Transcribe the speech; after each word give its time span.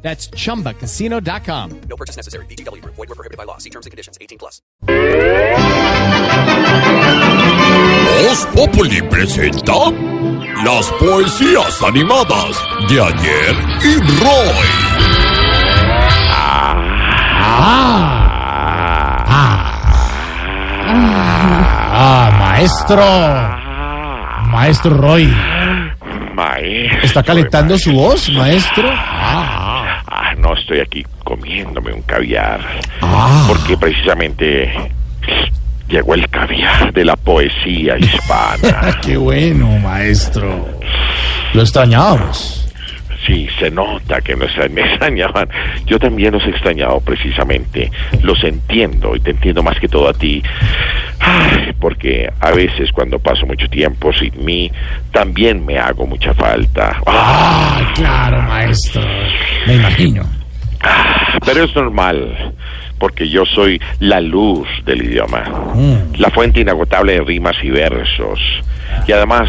That's 0.00 0.30
chumbacasino.com. 0.30 1.80
No 1.88 1.96
purchase 1.96 2.16
necessary. 2.16 2.46
BGW. 2.46 2.82
Void 2.84 3.08
were 3.08 3.14
prohibited 3.14 3.36
by 3.36 3.44
law. 3.44 3.58
See 3.58 3.70
terms 3.70 3.84
and 3.86 3.90
conditions. 3.90 4.16
18 4.20 4.38
plus. 4.38 4.62
Voz 8.22 8.46
Populi 8.54 9.02
presenta 9.02 9.90
las 10.64 10.90
poesías 10.98 11.82
animadas 11.82 12.56
de 12.88 13.00
ayer 13.00 13.56
y 13.82 13.96
Roy. 14.22 14.88
Ah, 22.00 22.30
maestro. 22.38 23.02
Maestro 24.50 24.96
Roy. 24.96 25.26
Maestro. 26.34 27.00
¿Está 27.02 27.22
calentando 27.22 27.78
su 27.78 27.92
voz, 27.92 28.30
maestro? 28.30 28.88
Ah, 28.92 29.77
no 30.36 30.54
estoy 30.54 30.80
aquí 30.80 31.04
comiéndome 31.24 31.92
un 31.92 32.02
caviar. 32.02 32.60
Ah. 33.00 33.44
Porque 33.48 33.76
precisamente 33.76 34.72
llegó 35.88 36.14
el 36.14 36.28
caviar 36.28 36.92
de 36.92 37.04
la 37.04 37.16
poesía 37.16 37.96
hispana. 37.98 38.98
Qué 39.02 39.16
bueno, 39.16 39.68
maestro. 39.78 40.66
Lo 41.54 41.62
extrañábamos. 41.62 42.64
Sí, 43.26 43.46
se 43.58 43.70
nota 43.70 44.20
que 44.22 44.34
nos 44.36 44.50
me 44.70 44.80
extrañaban. 44.80 45.48
Yo 45.84 45.98
también 45.98 46.32
los 46.32 46.42
he 46.44 46.50
extrañado 46.50 47.00
precisamente. 47.00 47.90
Los 48.22 48.42
entiendo 48.42 49.14
y 49.16 49.20
te 49.20 49.32
entiendo 49.32 49.62
más 49.62 49.78
que 49.78 49.88
todo 49.88 50.08
a 50.08 50.14
ti. 50.14 50.42
Ay, 51.20 51.74
porque 51.78 52.30
a 52.40 52.52
veces 52.52 52.90
cuando 52.92 53.18
paso 53.18 53.44
mucho 53.44 53.68
tiempo 53.68 54.12
sin 54.14 54.32
mí, 54.42 54.70
también 55.12 55.66
me 55.66 55.78
hago 55.78 56.06
mucha 56.06 56.32
falta. 56.32 56.96
Ah, 57.06 57.58
Ah, 57.80 57.92
claro, 57.94 58.42
maestro. 58.42 59.02
Me 59.66 59.74
imagino. 59.74 60.24
Pero 61.44 61.64
es 61.64 61.74
normal, 61.74 62.54
porque 62.98 63.28
yo 63.28 63.44
soy 63.44 63.80
la 64.00 64.20
luz 64.20 64.66
del 64.84 65.02
idioma, 65.04 65.44
Mm. 65.74 66.14
la 66.18 66.30
fuente 66.30 66.60
inagotable 66.60 67.14
de 67.14 67.20
rimas 67.22 67.56
y 67.62 67.70
versos. 67.70 68.38
Y 69.06 69.12
además, 69.12 69.48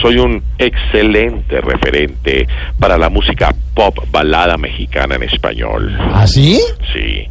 soy 0.00 0.18
un 0.18 0.42
excelente 0.58 1.60
referente 1.60 2.46
para 2.78 2.96
la 2.98 3.08
música 3.10 3.54
pop 3.74 3.98
balada 4.10 4.56
mexicana 4.56 5.16
en 5.16 5.24
español. 5.24 5.96
¿Ah, 6.14 6.26
sí? 6.26 6.60
Sí. 6.94 7.26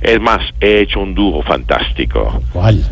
Es 0.00 0.20
más, 0.20 0.40
he 0.60 0.80
hecho 0.80 1.00
un 1.00 1.14
dúo 1.14 1.42
fantástico. 1.42 2.42
¿Cuál? 2.52 2.82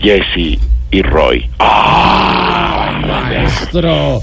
Jesse 0.00 0.58
y 0.90 1.02
Roy. 1.02 1.48
¡Ah! 1.58 3.00
Maestro. 3.06 4.20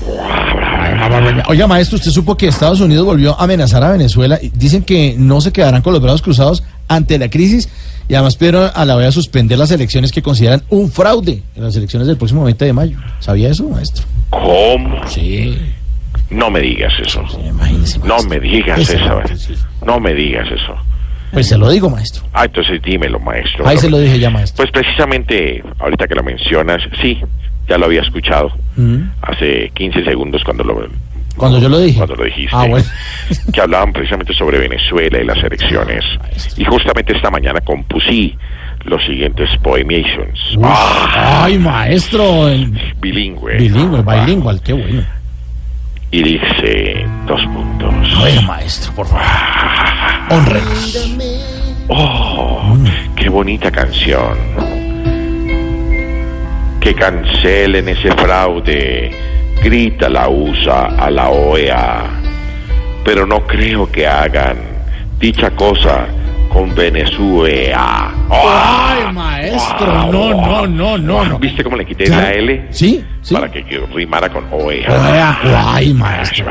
Oiga, 1.48 1.68
maestro, 1.68 1.98
¿usted 1.98 2.12
supo 2.12 2.36
que 2.38 2.48
Estados 2.48 2.80
Unidos 2.82 3.06
volvió 3.06 3.40
a 3.40 3.44
amenazar 3.44 3.84
a 3.84 3.92
Venezuela? 3.92 4.40
Dicen 4.54 4.84
que 4.84 5.16
no 5.18 5.42
se 5.42 5.52
quedarán 5.52 5.82
con 5.82 5.94
los 5.94 6.02
brazos 6.02 6.22
cruzados 6.22 6.64
ante 6.88 7.18
la 7.18 7.30
crisis 7.30 7.70
y 8.08 8.14
además 8.16 8.36
pidieron 8.36 8.70
a 8.74 8.86
la 8.86 8.96
OEA 8.96 9.12
suspender 9.12 9.58
las 9.58 9.72
elecciones 9.72 10.12
que 10.12 10.22
consideran 10.22 10.64
un 10.70 10.92
fraude 10.92 11.44
en 11.56 11.64
las 11.64 11.76
elecciones 11.76 12.08
del 12.08 12.18
próximo 12.18 12.44
20 12.44 12.66
de 12.66 12.74
mayo. 12.74 12.98
¿Sabía 13.20 13.50
eso, 13.50 13.70
maestro? 13.70 14.04
¿Cómo? 14.30 15.08
Sí. 15.08 15.58
No 16.30 16.50
me 16.50 16.62
digas 16.62 16.94
eso. 17.06 17.24
Imagínese, 17.46 18.00
No 18.00 18.22
me 18.24 18.40
digas 18.40 18.80
eso. 18.80 19.22
sí. 19.38 19.54
No 19.86 20.00
me 20.00 20.14
digas 20.14 20.48
eso. 20.52 20.76
Pues 21.32 21.48
se 21.48 21.58
lo 21.58 21.70
digo, 21.70 21.90
maestro. 21.90 22.24
Ah, 22.34 22.46
entonces 22.46 22.82
dímelo, 22.82 23.20
maestro. 23.20 23.68
Ahí 23.68 23.78
se 23.78 23.90
lo 23.90 24.00
dije 24.00 24.20
ya, 24.20 24.30
maestro. 24.30 24.58
Pues 24.66 24.72
precisamente, 24.72 25.64
ahorita 25.80 26.08
que 26.08 26.16
lo 26.16 26.24
mencionas, 26.24 26.82
sí, 27.02 27.20
ya 27.68 27.78
lo 27.78 27.86
había 27.86 28.02
escuchado. 28.02 28.52
Mm. 28.76 28.98
Hace 29.22 29.72
15 29.74 30.04
segundos 30.04 30.44
cuando 30.44 30.64
lo... 30.64 30.88
Cuando 31.38 31.60
yo 31.60 31.70
lo 31.70 31.80
dije. 31.80 31.98
Cuando 31.98 32.16
lo 32.16 32.26
dijiste. 32.26 32.50
Ah, 32.56 32.66
bueno. 32.68 32.86
que 33.54 33.62
hablaban 33.62 33.94
precisamente 33.94 34.34
sobre 34.34 34.58
Venezuela 34.60 35.20
y 35.22 35.26
las 35.26 35.38
elecciones. 35.44 36.04
Y 36.58 36.66
justamente 36.66 37.16
esta 37.16 37.30
mañana 37.32 37.62
compusí 37.62 38.36
los 38.84 39.02
siguientes 39.06 39.50
poemations. 39.64 40.40
Uf, 40.58 40.66
Ah, 40.66 41.44
Ay, 41.46 41.58
maestro. 41.58 42.50
en- 42.50 42.78
bilingüe. 43.00 43.58
Bilingüe, 43.58 44.02
bilingual, 44.04 44.62
qué 44.62 44.74
bueno. 44.74 45.04
Y 46.12 46.24
dice 46.24 47.06
dos 47.26 47.40
puntos. 47.46 47.94
A 48.18 48.24
ver, 48.26 48.42
maestro, 48.44 48.92
por 48.94 49.08
favor. 49.08 49.24
Honrenos. 50.30 50.98
Oh, 51.88 52.78
qué 53.16 53.30
bonita 53.30 53.70
canción. 53.72 54.38
Que 56.80 56.96
cancelen 56.96 57.90
ese 57.90 58.12
fraude, 58.14 59.12
grita 59.62 60.10
la 60.10 60.30
USA 60.30 60.88
a 60.98 61.10
la 61.12 61.30
OEA. 61.30 62.04
Pero 63.04 63.26
no 63.26 63.46
creo 63.46 63.92
que 63.92 64.08
hagan 64.08 64.58
dicha 65.20 65.52
cosa 65.52 66.08
con 66.52 66.74
Venezuela. 66.76 68.14
Ay, 68.30 69.14
maestro. 69.14 70.12
No, 70.12 70.32
no, 70.32 70.68
no, 70.68 70.98
no, 70.98 71.26
no. 71.26 71.40
¿Viste 71.40 71.64
cómo 71.64 71.76
le 71.78 71.86
quité 71.86 72.08
la 72.08 72.34
L? 72.34 72.68
Sí, 72.70 73.04
sí. 73.22 73.34
Para 73.34 73.52
que 73.52 73.64
que 73.64 73.78
rimara 73.94 74.30
con 74.30 74.46
OEA. 74.52 74.90
Oea, 74.90 75.74
Ay, 75.74 75.94
maestro. 75.94 76.46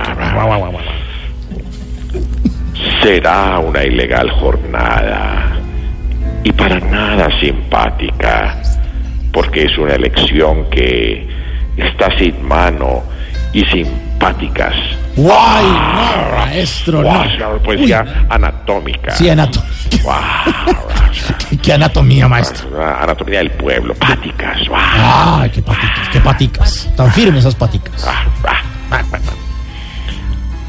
Será 3.03 3.59
una 3.59 3.83
ilegal 3.83 4.31
jornada 4.33 5.59
y 6.45 6.53
para 6.53 6.79
nada 6.81 7.29
simpática, 7.41 8.61
porque 9.33 9.65
es 9.65 9.79
una 9.79 9.95
elección 9.95 10.69
que 10.71 11.27
está 11.77 12.17
sin 12.19 12.47
mano 12.47 13.03
y 13.55 13.65
simpáticas. 13.65 14.75
Guay, 15.17 15.65
no, 15.65 16.37
maestro, 16.39 17.03
Guau, 17.03 17.25
no. 17.39 17.63
poesía 17.63 18.27
anatómica. 18.29 19.13
Sí, 19.13 19.31
anatomía. 19.31 19.71
Guau, 20.03 20.21
¿Qué 21.63 21.73
anatomía, 21.73 22.29
maestro? 22.29 22.69
una 22.69 23.03
anatomía 23.03 23.39
del 23.39 23.51
pueblo, 23.53 23.95
páticas. 23.95 24.69
Guau. 24.69 24.81
Ay, 24.83 25.51
qué 25.51 25.63
paticas, 25.63 26.09
qué 26.13 26.21
paticas. 26.21 26.91
Tan 26.97 27.11
firmes 27.13 27.41
esas 27.41 27.55
paticas. 27.55 28.07
Ah, 28.07 28.25
ah, 28.45 28.63
ah, 28.91 29.03
ah, 29.13 29.19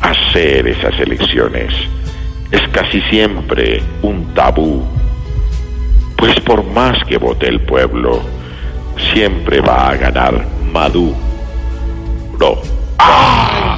ah. 0.02 0.10
Hacer 0.12 0.68
esas 0.68 1.00
elecciones 1.00 1.72
es 2.52 2.62
casi 2.72 3.02
siempre 3.10 3.82
un 4.02 4.34
tabú, 4.34 4.84
pues 6.18 6.40
por 6.42 6.64
más 6.64 7.04
que 7.06 7.18
vote 7.18 7.48
el 7.48 7.62
pueblo, 7.62 8.22
siempre 9.14 9.62
va 9.62 9.90
a 9.90 9.96
ganar 9.96 10.46
Maduro. 10.72 11.16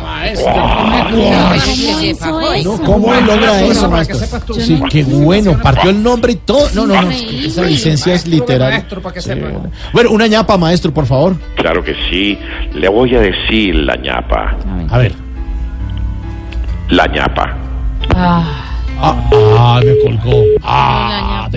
Maestro. 0.02 0.54
No, 2.64 2.78
¿Cómo 2.84 3.14
logra 3.14 3.62
eso, 3.62 3.90
maestro? 3.90 4.18
Sí, 4.56 4.82
qué 4.90 5.04
bueno. 5.04 5.60
Partió 5.62 5.90
el 5.90 6.02
nombre 6.02 6.34
y 6.34 6.36
todo. 6.38 6.70
No, 6.74 6.86
no, 6.88 7.02
no. 7.02 7.12
Esa 7.12 7.64
licencia 7.64 8.14
es 8.14 8.28
literal. 8.28 8.86
Bueno, 9.92 10.12
una 10.12 10.28
ñapa, 10.28 10.58
maestro, 10.58 10.94
por 10.94 11.06
favor. 11.06 11.36
Claro 11.56 11.84
que 11.84 11.96
sí, 12.10 12.38
le 12.74 12.88
voy 12.90 13.16
a 13.16 13.20
decir 13.20 13.76
la 13.76 13.96
ñapa, 13.96 14.56
A 14.90 14.98
ver. 14.98 15.14
la 16.90 17.08
ñapa. 17.08 17.58
Ah, 18.10 18.46
ah, 19.00 19.80
me 19.84 19.94
colgó. 20.04 20.44
Ah, 20.64 21.50